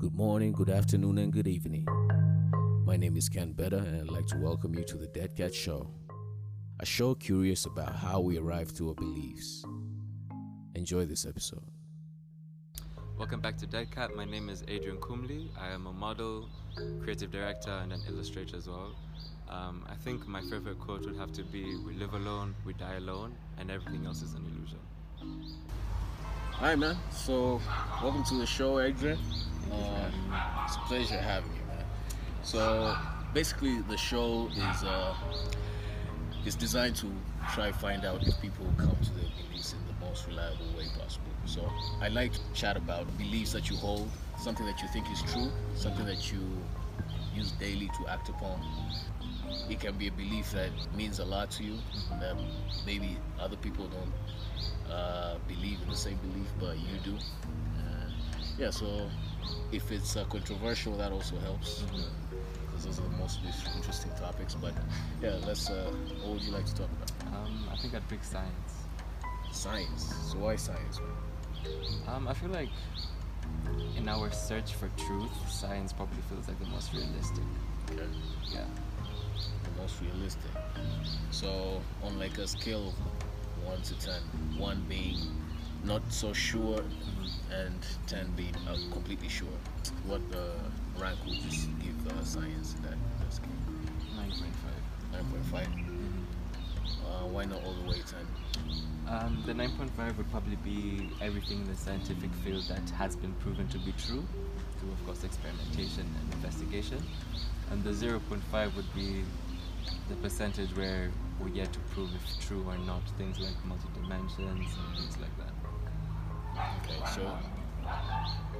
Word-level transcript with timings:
Good 0.00 0.14
morning, 0.14 0.52
good 0.52 0.70
afternoon, 0.70 1.18
and 1.18 1.30
good 1.30 1.46
evening. 1.46 1.86
My 2.86 2.96
name 2.96 3.18
is 3.18 3.28
Ken 3.28 3.52
Better, 3.52 3.76
and 3.76 4.00
I'd 4.00 4.08
like 4.08 4.26
to 4.28 4.38
welcome 4.38 4.74
you 4.74 4.82
to 4.84 4.96
the 4.96 5.08
Dead 5.08 5.36
Cat 5.36 5.54
Show, 5.54 5.90
a 6.80 6.86
show 6.86 7.14
curious 7.14 7.66
about 7.66 7.94
how 7.96 8.18
we 8.18 8.38
arrive 8.38 8.72
to 8.76 8.88
our 8.88 8.94
beliefs. 8.94 9.62
Enjoy 10.74 11.04
this 11.04 11.26
episode. 11.26 11.64
Welcome 13.18 13.40
back 13.42 13.58
to 13.58 13.66
Dead 13.66 13.90
Cat. 13.90 14.16
My 14.16 14.24
name 14.24 14.48
is 14.48 14.64
Adrian 14.68 14.96
Kumli. 14.96 15.48
I 15.60 15.68
am 15.68 15.86
a 15.86 15.92
model, 15.92 16.48
creative 17.02 17.30
director, 17.30 17.70
and 17.82 17.92
an 17.92 18.00
illustrator 18.08 18.56
as 18.56 18.68
well. 18.68 18.94
Um, 19.50 19.84
I 19.86 19.96
think 19.96 20.26
my 20.26 20.40
favorite 20.40 20.80
quote 20.80 21.04
would 21.04 21.16
have 21.16 21.32
to 21.32 21.42
be 21.42 21.76
We 21.86 21.92
live 21.92 22.14
alone, 22.14 22.54
we 22.64 22.72
die 22.72 22.94
alone, 22.94 23.34
and 23.58 23.70
everything 23.70 24.06
else 24.06 24.22
is 24.22 24.32
an 24.32 24.46
illusion. 24.46 24.78
All 26.60 26.66
right, 26.66 26.78
man. 26.78 26.98
So, 27.10 27.58
welcome 28.02 28.22
to 28.24 28.34
the 28.34 28.44
show, 28.44 28.80
Adrian. 28.80 29.18
Um, 29.72 30.12
it's 30.66 30.76
a 30.76 30.80
pleasure 30.80 31.16
having 31.16 31.50
you, 31.52 31.62
man. 31.68 31.86
So, 32.42 32.94
basically, 33.32 33.80
the 33.80 33.96
show 33.96 34.46
is 34.52 34.84
uh, 34.84 35.14
is 36.44 36.54
designed 36.56 36.96
to 36.96 37.06
try 37.54 37.72
find 37.72 38.04
out 38.04 38.26
if 38.26 38.38
people 38.42 38.66
come 38.76 38.94
to 38.94 39.10
their 39.14 39.30
beliefs 39.48 39.72
in 39.72 39.78
the 39.86 40.06
most 40.06 40.26
reliable 40.26 40.66
way 40.76 40.84
possible. 40.98 41.32
So, 41.46 41.66
I 42.02 42.08
like 42.08 42.34
to 42.34 42.40
chat 42.52 42.76
about 42.76 43.06
beliefs 43.16 43.52
that 43.52 43.70
you 43.70 43.76
hold, 43.76 44.10
something 44.38 44.66
that 44.66 44.82
you 44.82 44.88
think 44.88 45.10
is 45.10 45.22
true, 45.32 45.50
something 45.76 46.04
that 46.04 46.30
you 46.30 46.40
use 47.34 47.52
daily 47.52 47.90
to 48.02 48.10
act 48.10 48.28
upon. 48.28 48.60
It 49.70 49.80
can 49.80 49.94
be 49.94 50.08
a 50.08 50.12
belief 50.12 50.52
that 50.52 50.68
means 50.94 51.20
a 51.20 51.24
lot 51.24 51.50
to 51.52 51.64
you, 51.64 51.78
that 52.20 52.36
maybe 52.84 53.16
other 53.40 53.56
people 53.56 53.86
don't 53.86 54.12
believe 56.04 56.18
in 56.24 56.42
the 56.42 56.58
same 56.58 56.58
belief, 56.58 56.78
but 56.78 56.78
you 56.78 56.98
do. 57.04 57.16
Uh, 57.76 58.10
yeah, 58.58 58.70
so 58.70 59.08
if 59.72 59.90
it's 59.90 60.16
uh, 60.16 60.24
controversial, 60.24 60.96
that 60.96 61.12
also 61.12 61.36
helps. 61.38 61.82
Because 62.66 62.84
those 62.84 62.98
are 62.98 63.08
the 63.08 63.16
most 63.16 63.40
interesting 63.76 64.10
topics. 64.18 64.54
But 64.54 64.74
yeah, 65.22 65.36
let's. 65.46 65.68
Uh, 65.70 65.90
what 66.22 66.34
would 66.34 66.42
you 66.42 66.52
like 66.52 66.66
to 66.66 66.74
talk 66.74 66.88
about? 66.90 67.36
Um, 67.36 67.68
I 67.72 67.76
think 67.76 67.94
I'd 67.94 68.08
pick 68.08 68.24
science. 68.24 68.86
Science. 69.52 70.14
So 70.30 70.38
why 70.38 70.56
science? 70.56 71.00
Um, 72.08 72.28
I 72.28 72.34
feel 72.34 72.50
like 72.50 72.70
in 73.96 74.08
our 74.08 74.30
search 74.30 74.74
for 74.74 74.88
truth, 74.96 75.30
science 75.48 75.92
probably 75.92 76.22
feels 76.28 76.48
like 76.48 76.58
the 76.58 76.66
most 76.66 76.92
realistic. 76.92 77.44
Okay. 77.90 78.06
Yeah. 78.52 78.64
The 79.64 79.82
most 79.82 80.00
realistic. 80.00 80.50
So 81.30 81.82
on 82.02 82.18
like 82.18 82.38
a 82.38 82.46
scale 82.46 82.88
of 82.88 82.94
one 83.66 83.82
to 83.82 83.94
ten, 83.98 84.20
one 84.56 84.84
being 84.88 85.18
not 85.84 86.02
so 86.10 86.32
sure, 86.32 86.82
and 87.50 87.80
ten 88.06 88.30
being 88.36 88.54
uh, 88.68 88.76
completely 88.92 89.28
sure. 89.28 89.48
What 90.06 90.20
uh, 90.32 91.00
rank 91.00 91.18
would 91.26 91.36
you 91.36 91.68
give 91.82 92.26
science 92.26 92.74
in 92.74 92.82
that, 92.82 92.98
that 93.20 93.32
scale? 93.32 93.50
9.5. 94.16 94.20
Nine 95.12 95.24
point 95.30 95.44
five. 95.46 95.68
Uh, 97.04 97.26
why 97.26 97.44
not 97.44 97.62
all 97.64 97.74
the 97.74 97.88
way 97.88 97.96
ten? 98.06 98.26
Um, 99.08 99.42
the 99.44 99.52
9.5 99.52 100.16
would 100.18 100.30
probably 100.30 100.54
be 100.56 101.10
everything 101.20 101.62
in 101.62 101.66
the 101.66 101.74
scientific 101.74 102.30
field 102.44 102.62
that 102.68 102.88
has 102.90 103.16
been 103.16 103.32
proven 103.34 103.66
to 103.68 103.78
be 103.78 103.92
true, 103.92 104.24
through, 104.78 104.92
of 104.92 105.04
course, 105.04 105.24
experimentation 105.24 106.06
and 106.20 106.34
investigation. 106.34 107.02
And 107.70 107.82
the 107.82 107.90
0.5 107.90 108.76
would 108.76 108.94
be 108.94 109.24
the 110.08 110.14
percentage 110.16 110.76
where 110.76 111.10
we're 111.40 111.48
yet 111.48 111.72
to 111.72 111.80
prove 111.92 112.10
if 112.14 112.46
true 112.46 112.64
or 112.68 112.78
not, 112.78 113.02
things 113.18 113.40
like 113.40 113.54
multi-dimensions 113.64 114.38
and 114.38 114.96
things 114.96 115.18
like 115.18 115.36
that. 115.38 115.59
Okay, 116.84 117.00
so 117.14 117.38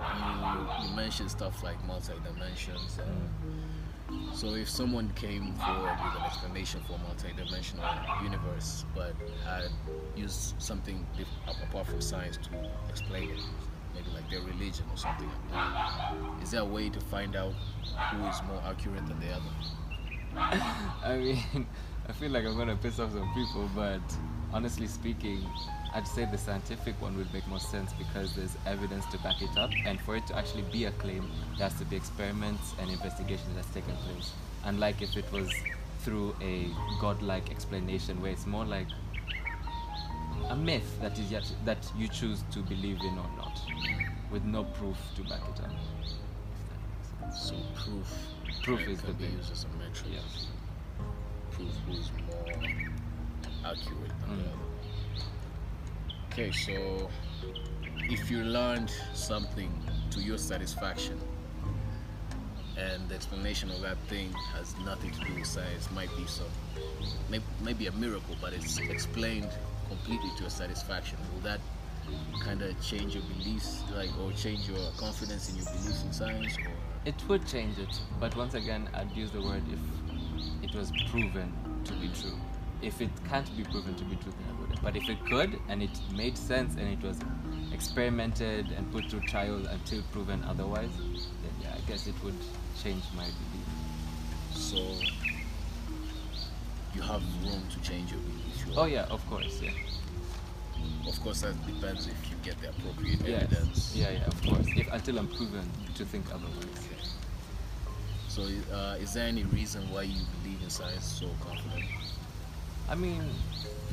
you, 0.00 0.88
you 0.88 0.96
mentioned 0.96 1.30
stuff 1.30 1.62
like 1.62 1.82
multi-dimensions. 1.86 2.98
Uh, 2.98 3.04
so 4.32 4.54
if 4.54 4.68
someone 4.68 5.10
came 5.14 5.54
forward 5.54 5.96
with 6.04 6.16
an 6.16 6.22
explanation 6.26 6.80
for 6.86 6.98
multi-dimensional 6.98 7.84
universe, 8.22 8.84
but 8.94 9.14
had 9.44 9.70
used 10.16 10.60
something 10.60 11.06
apart 11.62 11.86
from 11.86 12.00
science 12.00 12.36
to 12.38 12.50
explain 12.88 13.30
it, 13.30 13.40
maybe 13.94 14.06
like 14.14 14.28
their 14.30 14.40
religion 14.40 14.84
or 14.90 14.96
something, 14.96 15.30
is 16.42 16.50
there 16.50 16.60
a 16.60 16.64
way 16.64 16.88
to 16.90 17.00
find 17.00 17.36
out 17.36 17.52
who 18.12 18.26
is 18.26 18.42
more 18.48 18.62
accurate 18.66 19.06
than 19.06 19.18
the 19.20 19.30
other? 19.30 19.52
I 21.04 21.16
mean, 21.16 21.66
I 22.08 22.12
feel 22.12 22.30
like 22.30 22.44
I'm 22.44 22.56
gonna 22.56 22.76
piss 22.76 22.98
off 22.98 23.12
some 23.12 23.32
people, 23.34 23.70
but 23.74 24.02
honestly 24.52 24.86
speaking, 24.86 25.46
I'd 25.94 26.08
say 26.08 26.24
the 26.24 26.36
scientific 26.38 27.00
one 27.00 27.16
would 27.16 27.32
make 27.32 27.46
more 27.46 27.60
sense 27.60 27.92
because 27.92 28.34
there's 28.34 28.56
evidence 28.66 29.06
to 29.06 29.18
back 29.18 29.40
it 29.42 29.56
up, 29.56 29.70
and 29.86 30.00
for 30.00 30.16
it 30.16 30.26
to 30.26 30.36
actually 30.36 30.62
be 30.72 30.86
a 30.86 30.90
claim, 30.92 31.30
there 31.56 31.68
has 31.68 31.78
to 31.78 31.84
be 31.84 31.94
experiments 31.96 32.74
and 32.80 32.90
investigation 32.90 33.46
that's 33.54 33.68
taken 33.72 33.94
place. 33.98 34.32
Unlike 34.64 35.02
if 35.02 35.16
it 35.16 35.30
was 35.32 35.62
through 36.00 36.34
a 36.42 36.66
godlike 37.00 37.50
explanation, 37.50 38.20
where 38.20 38.32
it's 38.32 38.46
more 38.46 38.64
like 38.64 38.88
a 40.50 40.56
myth 40.56 41.00
that 41.00 41.16
is 41.18 41.30
yet 41.30 41.44
that 41.64 41.78
you 41.96 42.08
choose 42.08 42.42
to 42.50 42.58
believe 42.60 43.00
in 43.02 43.16
or 43.16 43.30
not, 43.36 43.60
with 44.32 44.42
no 44.44 44.64
proof 44.64 44.98
to 45.14 45.22
back 45.22 45.42
it 45.48 45.60
up. 45.60 45.70
If 45.70 46.68
that 46.70 46.80
makes 46.90 47.38
sense. 47.38 47.50
So 47.50 47.54
proof, 47.80 48.28
Proof 48.62 48.88
is 48.88 49.00
the 49.00 49.12
be 49.12 49.26
big- 49.26 49.32
used 49.34 49.52
as 49.52 49.64
a 49.64 49.68
metric. 49.78 50.10
Yes. 50.12 50.46
Proof 51.52 51.68
is 51.90 52.10
more 52.26 52.62
accurate 53.64 54.12
than 54.22 54.38
the 54.38 54.44
Mm. 54.44 54.48
other. 54.48 54.73
Okay, 56.34 56.50
so 56.50 57.08
if 58.10 58.28
you 58.28 58.42
learned 58.42 58.90
something 59.12 59.70
to 60.10 60.20
your 60.20 60.36
satisfaction 60.36 61.16
and 62.76 63.08
the 63.08 63.14
explanation 63.14 63.70
of 63.70 63.80
that 63.82 63.96
thing 64.08 64.32
has 64.52 64.74
nothing 64.84 65.12
to 65.12 65.20
do 65.20 65.32
with 65.32 65.46
science, 65.46 65.88
might 65.92 66.08
be 66.16 66.24
may, 67.30 67.38
maybe 67.62 67.86
a 67.86 67.92
miracle, 67.92 68.34
but 68.42 68.52
it's 68.52 68.78
explained 68.78 69.48
completely 69.88 70.28
to 70.34 70.40
your 70.40 70.50
satisfaction. 70.50 71.18
Will 71.32 71.42
that 71.42 71.60
kind 72.42 72.62
of 72.62 72.82
change 72.82 73.14
your 73.14 73.22
beliefs, 73.38 73.84
like, 73.94 74.10
or 74.20 74.32
change 74.32 74.68
your 74.68 74.90
confidence 74.96 75.50
in 75.50 75.58
your 75.58 75.66
beliefs 75.66 76.02
in 76.02 76.12
science, 76.12 76.56
or 76.58 76.72
It 77.06 77.14
would 77.28 77.46
change 77.46 77.78
it, 77.78 77.96
but 78.18 78.34
once 78.34 78.54
again, 78.54 78.88
I'd 78.92 79.12
use 79.12 79.30
the 79.30 79.40
word 79.40 79.62
if 79.70 80.68
it 80.68 80.74
was 80.76 80.90
proven 81.12 81.52
to 81.84 81.92
be 81.92 82.08
true. 82.08 82.36
If 82.84 83.00
it 83.00 83.10
can't 83.28 83.48
be 83.56 83.64
proven 83.64 83.94
to 83.94 84.04
be 84.04 84.16
true, 84.16 84.32
then 84.32 84.54
I 84.54 84.60
wouldn't. 84.60 84.82
But 84.82 84.94
if 84.96 85.08
it 85.08 85.24
could, 85.26 85.58
and 85.68 85.82
it 85.82 85.90
made 86.14 86.36
sense, 86.36 86.74
and 86.76 86.86
it 86.86 87.02
was 87.06 87.18
experimented 87.72 88.66
and 88.76 88.90
put 88.92 89.06
through 89.10 89.20
trial 89.20 89.66
until 89.66 90.02
proven 90.12 90.44
otherwise, 90.44 90.90
then 90.98 91.54
yeah, 91.62 91.74
I 91.76 91.80
guess 91.90 92.06
it 92.06 92.14
would 92.22 92.36
change 92.82 93.02
my 93.16 93.24
belief. 93.24 93.68
so 94.52 94.76
you 96.94 97.02
have 97.02 97.22
room 97.42 97.62
to 97.70 97.80
change 97.80 98.12
your 98.12 98.20
beliefs? 98.20 98.64
You 98.66 98.72
Oh 98.76 98.84
yeah, 98.84 99.06
of 99.10 99.24
course, 99.28 99.60
yeah. 99.62 99.70
Of 101.08 101.18
course, 101.20 101.40
that 101.40 101.54
depends 101.66 102.06
if 102.06 102.30
you 102.30 102.36
get 102.42 102.60
the 102.60 102.68
appropriate 102.68 103.20
Yes. 103.26 103.42
evidence. 103.44 103.92
Yeah, 103.96 104.10
yeah, 104.10 104.26
of 104.26 104.42
course. 104.42 104.66
If 104.76 104.92
until 104.92 105.18
I'm 105.18 105.28
proven 105.28 105.68
to 105.96 106.04
think 106.04 106.26
otherwise. 106.28 106.64
Okay. 106.64 107.00
So, 108.28 108.42
uh, 108.74 108.96
is 109.00 109.14
there 109.14 109.26
any 109.26 109.44
reason 109.44 109.82
why 109.90 110.02
you 110.02 110.20
believe 110.42 110.62
in 110.62 110.70
science 110.70 111.04
so 111.06 111.26
confident? 111.40 111.84
I 112.88 112.94
mean, 112.94 113.24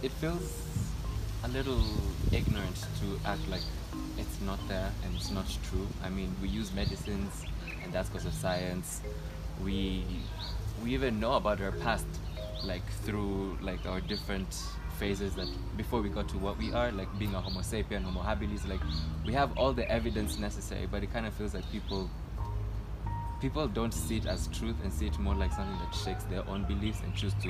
it 0.04 0.12
feels 0.12 0.54
a 1.44 1.48
little 1.48 1.84
ignorant 2.32 2.76
to 2.76 3.20
act 3.26 3.48
like 3.50 3.62
it's 4.18 4.42
not 4.42 4.60
there 4.68 4.92
and 5.04 5.16
it's 5.16 5.32
not 5.32 5.46
true. 5.70 5.88
I 6.04 6.10
mean, 6.10 6.36
we 6.42 6.50
use 6.50 6.74
medicines, 6.74 7.44
and 7.84 7.94
that's 7.94 8.10
because 8.10 8.26
of 8.26 8.34
science. 8.34 9.02
We 9.64 10.04
we 10.84 10.94
even 10.94 11.20
know 11.20 11.34
about 11.34 11.62
our 11.62 11.72
past, 11.72 12.08
like 12.64 12.86
through 13.04 13.58
like 13.62 13.86
our 13.86 14.02
different 14.02 14.54
phases 15.00 15.34
that 15.36 15.48
before 15.78 16.02
we 16.02 16.10
got 16.10 16.28
to 16.30 16.38
what 16.38 16.58
we 16.58 16.74
are, 16.74 16.92
like 16.92 17.08
being 17.18 17.34
a 17.34 17.42
Homo 17.42 17.62
sapien, 17.62 18.04
Homo 18.04 18.22
habilis. 18.22 18.68
Like 18.68 18.82
we 19.26 19.34
have 19.34 19.58
all 19.58 19.72
the 19.74 19.90
evidence 19.90 20.38
necessary, 20.38 20.86
but 20.86 21.02
it 21.02 21.14
kind 21.14 21.26
of 21.26 21.34
feels 21.34 21.54
like 21.54 21.70
people 21.72 22.10
people 23.40 23.68
don't 23.68 23.94
see 23.94 24.18
it 24.18 24.28
as 24.28 24.48
truth 24.48 24.76
and 24.84 24.94
see 24.94 25.08
it 25.08 25.18
more 25.18 25.34
like 25.34 25.52
something 25.52 25.78
that 25.80 25.96
shakes 25.96 26.26
their 26.26 26.48
own 26.48 26.64
beliefs 26.66 27.00
and 27.04 27.16
choose 27.16 27.34
to 27.42 27.50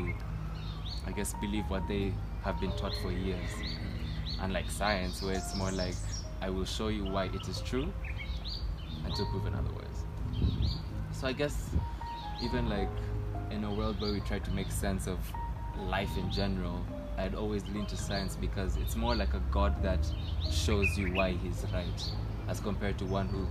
I 1.06 1.12
guess, 1.12 1.34
believe 1.42 1.70
what 1.70 1.88
they 1.88 2.14
have 2.44 2.60
been 2.60 2.72
taught 2.74 2.96
for 3.02 3.12
years. 3.12 3.50
Unlike 4.40 4.70
science, 4.72 5.22
where 5.22 5.34
it's 5.34 5.56
more 5.56 5.72
like, 5.72 5.96
I 6.42 6.50
will 6.50 6.66
show 6.66 6.88
you 6.88 7.06
why 7.06 7.26
it 7.26 7.48
is 7.48 7.62
true 7.62 7.92
until 9.06 9.26
proven 9.28 9.54
otherwise. 9.54 10.06
So 11.12 11.28
I 11.28 11.34
guess, 11.34 11.70
even 12.44 12.70
like 12.70 12.90
in 13.52 13.64
a 13.64 13.74
world 13.74 14.00
where 14.02 14.12
we 14.12 14.22
try 14.22 14.40
to 14.40 14.52
make 14.52 14.72
sense 14.72 15.08
of 15.08 15.20
life 15.78 16.18
in 16.18 16.32
general, 16.32 16.84
I'd 17.18 17.36
always 17.36 17.64
lean 17.68 17.86
to 17.88 17.98
science 17.98 18.36
because 18.36 18.78
it's 18.78 18.96
more 18.96 19.16
like 19.16 19.34
a 19.34 19.42
God 19.52 19.84
that 19.84 20.00
shows 20.50 20.98
you 20.98 21.14
why 21.14 21.34
he's 21.34 21.66
right, 21.74 22.12
as 22.48 22.60
compared 22.60 22.98
to 23.00 23.06
one 23.06 23.28
who 23.28 23.46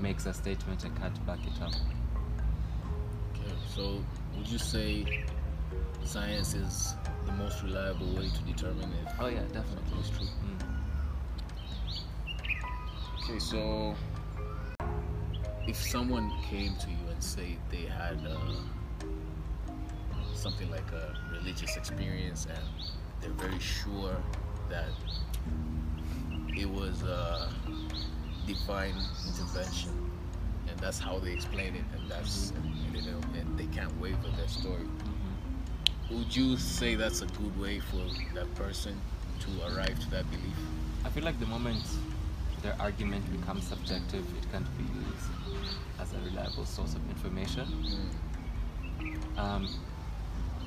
makes 0.00 0.26
a 0.26 0.34
statement 0.34 0.84
and 0.84 0.94
can't 0.98 1.26
back 1.26 1.38
it 1.46 1.62
up. 1.62 1.72
Okay. 3.32 3.54
So, 3.74 4.04
would 4.36 4.48
you 4.48 4.58
say 4.58 5.24
science 6.16 6.54
is 6.54 6.94
the 7.26 7.32
most 7.32 7.62
reliable 7.62 8.06
way 8.14 8.30
to 8.30 8.42
determine 8.50 8.90
if 9.04 9.12
Oh 9.20 9.26
yeah, 9.26 9.42
definitely. 9.52 9.98
it's 9.98 10.08
true? 10.08 10.26
Mm. 10.46 10.62
Okay, 13.22 13.38
so 13.38 13.94
if 15.68 15.76
someone 15.76 16.32
came 16.48 16.74
to 16.76 16.88
you 16.88 17.06
and 17.10 17.22
say 17.22 17.58
they 17.70 17.84
had 17.84 18.18
uh, 18.26 18.38
something 20.34 20.70
like 20.70 20.90
a 20.92 21.14
religious 21.38 21.76
experience 21.76 22.46
and 22.46 22.64
they're 23.20 23.48
very 23.48 23.60
sure 23.60 24.16
that 24.70 24.88
it 26.56 26.70
was 26.70 27.02
a 27.02 27.50
divine 28.46 28.96
intervention 29.28 29.92
and 30.66 30.78
that's 30.78 30.98
how 30.98 31.18
they 31.18 31.32
explain 31.32 31.74
it 31.74 31.84
and 31.94 32.10
that's 32.10 32.52
and, 32.56 32.96
you 32.96 33.02
know 33.02 33.20
and 33.38 33.58
they 33.58 33.66
can't 33.66 33.94
waver 34.00 34.30
their 34.38 34.48
story. 34.48 34.88
Would 36.10 36.34
you 36.34 36.56
say 36.56 36.94
that's 36.94 37.22
a 37.22 37.26
good 37.26 37.60
way 37.60 37.80
for 37.80 38.02
that 38.34 38.52
person 38.54 38.98
to 39.40 39.48
arrive 39.66 39.98
to 40.00 40.10
that 40.10 40.28
belief 40.30 40.56
I 41.06 41.08
feel 41.08 41.22
like 41.22 41.38
the 41.38 41.46
moment 41.46 41.84
their 42.62 42.74
argument 42.80 43.30
becomes 43.30 43.64
subjective, 43.68 44.24
it 44.36 44.50
can't 44.50 44.66
be 44.76 44.82
used 44.82 45.28
as 46.00 46.12
a 46.14 46.18
reliable 46.28 46.64
source 46.64 46.96
of 46.96 47.10
information. 47.10 47.64
Um, 49.36 49.68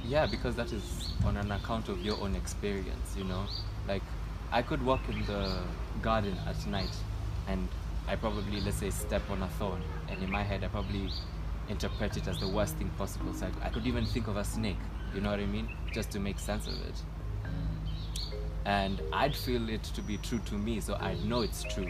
yeah, 0.06 0.25
because 0.25 0.56
that 0.56 0.71
is 0.71 1.12
on 1.25 1.36
an 1.36 1.51
account 1.51 1.89
of 1.89 2.01
your 2.06 2.18
own 2.21 2.35
experience, 2.35 3.15
you 3.18 3.25
know. 3.25 3.44
Like, 3.85 4.03
I 4.53 4.62
could 4.62 4.81
walk 4.81 5.01
in 5.09 5.25
the 5.25 5.57
garden 6.01 6.38
at 6.47 6.65
night 6.68 6.95
and 7.50 7.68
I 8.07 8.15
probably, 8.15 8.62
let's 8.62 8.77
say, 8.77 8.92
step 8.92 9.24
on 9.30 9.44
a 9.44 9.47
thorn, 9.50 9.83
and 10.07 10.24
in 10.24 10.31
my 10.31 10.42
head, 10.42 10.63
I 10.63 10.69
probably 10.69 11.09
interpret 11.69 12.18
it 12.18 12.27
as 12.27 12.39
the 12.39 12.48
worst 12.48 12.75
thing 12.77 12.89
possible. 12.98 13.33
So 13.33 13.48
I, 13.62 13.68
I 13.68 13.69
could 13.69 13.86
even 13.88 14.06
think 14.06 14.27
of 14.27 14.38
a 14.38 14.44
snake, 14.44 14.77
you 15.13 15.21
know 15.21 15.31
what 15.31 15.39
I 15.39 15.45
mean? 15.45 15.69
Just 15.94 16.12
to 16.12 16.19
make 16.19 16.39
sense 16.39 16.68
of 16.68 16.74
it. 16.74 17.01
Mm. 17.44 17.50
And 18.66 19.01
I'd 19.13 19.36
feel 19.36 19.69
it 19.69 19.83
to 19.83 20.01
be 20.01 20.18
true 20.18 20.39
to 20.45 20.56
me, 20.56 20.80
so 20.81 20.98
I'd 21.00 21.24
know 21.25 21.42
it's 21.42 21.63
true. 21.63 21.86